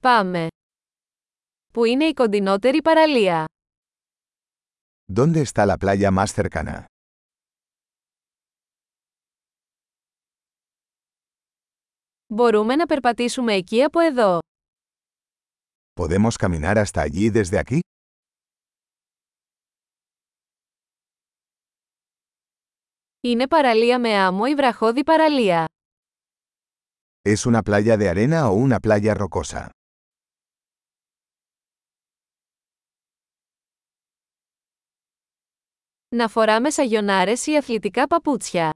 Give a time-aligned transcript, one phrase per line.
[0.00, 0.46] Πάμε.
[1.72, 3.44] Πού είναι η κοντινότερη παραλία;
[5.14, 6.84] ¿Dónde está la playa más cercana?
[12.26, 14.38] Μπορούμε να περπατήσουμε εκεί από εδώ.
[16.00, 17.78] ¿Podemos caminar hasta allí desde aquí?
[23.20, 25.66] Είναι παραλία με άμμο ή βραχώδη παραλία.
[27.28, 29.68] ¿Es una playa de arena o una playa rocosa?
[36.14, 38.72] Να φοράμε σαγιονάρες ή αθλητικά παπούτσια.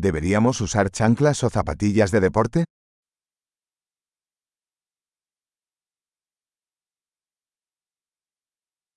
[0.00, 2.62] ¿Deberíamos usar chanclas o zapatillas de deporte?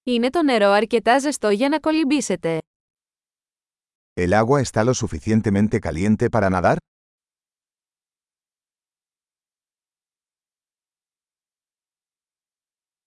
[0.04, 2.58] Είναι το νερό αρκετά ζεστό για να κολυμπήσετε.
[4.14, 6.76] ¿El agua está lo suficientemente caliente para nadar?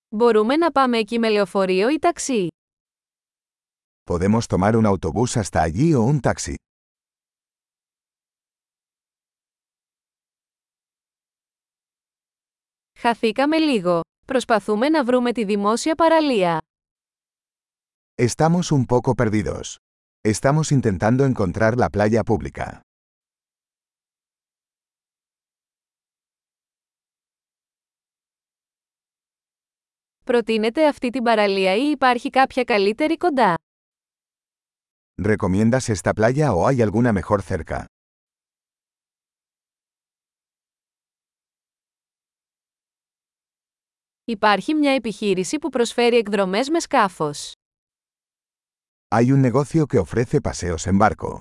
[0.09, 2.49] Μπορούμε να πάμε εκεί με λεωφορείο ή ταξί.
[4.13, 6.55] ¿Podemos tomar un autobús hasta allí o un taxi?
[12.99, 14.01] Χαθήκαμε λίγο.
[14.27, 16.61] Προσπαθούμε να βρούμε τη δημόσια παραλία.
[18.15, 19.77] Estamos un poco perdidos.
[20.21, 22.81] Estamos intentando encontrar la playa pública.
[30.25, 33.55] Προτείνετε αυτή την παραλία ή υπάρχει κάποια καλύτερη κοντά;
[35.19, 37.85] ¿Recomiendas esta playa o hay alguna mejor cerca?
[44.25, 47.53] Υπάρχει μια επιχείρηση που προσφέρει εκδρομές με σκάφος.
[49.15, 51.41] Hay un negocio que ofrece paseos en barco.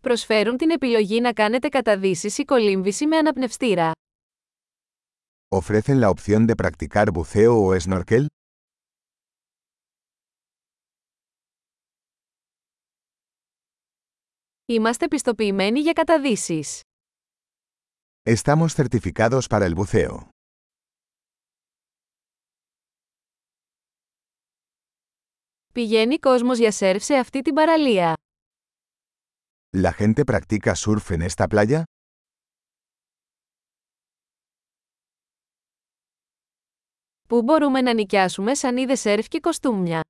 [0.00, 3.92] Προσφέρουν την επιλογή να κάνετε καταδύσεις ή κολύμβηση με αναπνευστήρα.
[5.51, 8.27] ¿Ofrecen la opción de practicar buceo o snorkel?
[14.67, 16.81] Είμαστε πιστοποιημένοι για καταδύσεις.
[18.23, 20.29] Estamos certificados para el buceo.
[25.73, 28.13] Πηγαίνει κόσμος για σερφ σε αυτή την παραλία.
[29.77, 31.83] ¿La gente practica surf en esta playa?
[37.30, 40.00] Πού μπορούμε να νοικιάσουμε σανίδες σερφ και κοστούμια;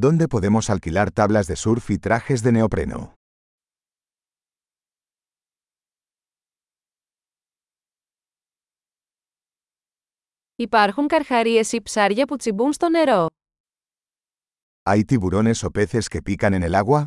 [0.00, 3.12] ¿Dónde podemos alquilar tablas de surf y trajes de neopreno?
[10.56, 13.26] Υπάρχουν καρχαρίες ή ψάρια που τσιμπούν στο νερό;
[14.90, 17.04] ¿Hay tiburones o peces que pican en el agua?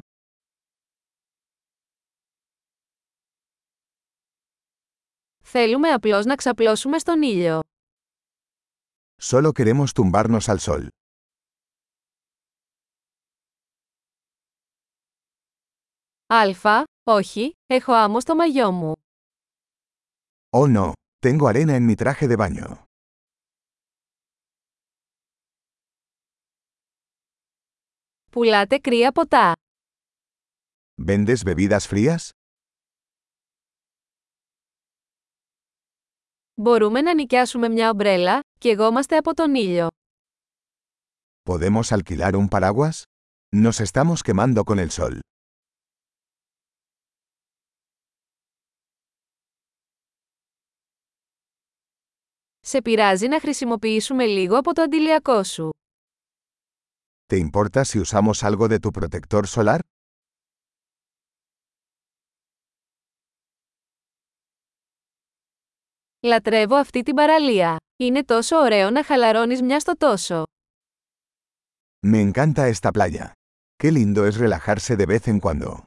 [5.44, 7.60] Θέλουμε απλώς να ξαπλώσουμε στον ήλιο.
[9.23, 10.89] Solo queremos tumbarnos al sol.
[16.27, 18.93] Αλφα, όχι, έχω άμμο στο μαγιό μου.
[20.51, 20.93] Oh no,
[21.27, 22.83] tengo arena en mi traje de baño.
[28.31, 29.53] Πουλάτε κρύα ποτά.
[31.07, 32.29] ¿Vendes bebidas frías?
[36.55, 39.87] Μπορούμε να νοικιάσουμε μια ομπρέλα και εγώμαστε από τον ήλιο.
[41.51, 43.03] ¿Podemos alquilar un paraguas?
[43.57, 45.19] Nos estamos quemando con el sol.
[52.61, 55.71] Σε πειράζει να χρησιμοποιήσουμε λίγο από το αντιλιακό σου.
[57.27, 59.79] ¿Te importa si usamos algo de tu protector solar?
[66.26, 67.78] Λατρεύω αυτή την παραλία.
[67.98, 70.44] Είναι τόσο ωραίο να χαλαρώνεις μια στο τόσο.
[72.08, 73.32] Me encanta esta playa.
[73.84, 75.84] Qué lindo es relajarse de vez en cuando.